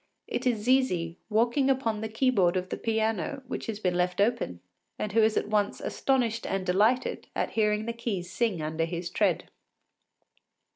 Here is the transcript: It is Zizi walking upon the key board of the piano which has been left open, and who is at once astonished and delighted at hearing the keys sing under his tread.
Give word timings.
It 0.27 0.47
is 0.47 0.63
Zizi 0.63 1.19
walking 1.29 1.69
upon 1.69 2.01
the 2.01 2.09
key 2.09 2.31
board 2.31 2.57
of 2.57 2.69
the 2.69 2.77
piano 2.77 3.43
which 3.47 3.67
has 3.67 3.79
been 3.79 3.93
left 3.93 4.19
open, 4.19 4.59
and 4.97 5.11
who 5.11 5.21
is 5.21 5.37
at 5.37 5.47
once 5.47 5.79
astonished 5.79 6.47
and 6.47 6.65
delighted 6.65 7.27
at 7.35 7.51
hearing 7.51 7.85
the 7.85 7.93
keys 7.93 8.27
sing 8.33 8.63
under 8.63 8.85
his 8.85 9.11
tread. 9.11 9.51